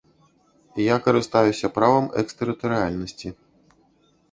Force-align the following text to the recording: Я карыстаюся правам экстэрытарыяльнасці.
Я 0.83 0.95
карыстаюся 1.07 1.71
правам 1.77 2.09
экстэрытарыяльнасці. 2.23 3.27